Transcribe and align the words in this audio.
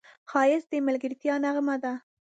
ښایست 0.29 0.67
د 0.71 0.73
ملګرتیا 0.87 1.35
نغمه 1.43 1.75
ده 1.83 1.93